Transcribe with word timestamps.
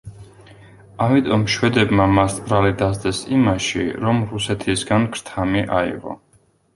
ამიტომ 1.07 1.41
შვედებმა 1.55 2.07
მას 2.19 2.37
ბრალი 2.47 2.73
დასდეს 2.79 3.19
იმაში, 3.39 3.85
რომ 4.07 4.23
რუსეთისგან 4.31 5.07
ქრთამი 5.17 5.63
აიღო. 5.83 6.17